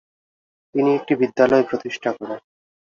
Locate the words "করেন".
2.11-2.39